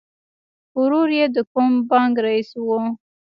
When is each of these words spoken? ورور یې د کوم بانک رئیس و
ورور 0.79 1.09
یې 1.17 1.25
د 1.35 1.37
کوم 1.51 1.69
بانک 1.89 2.15
رئیس 2.25 2.49
و 2.65 2.67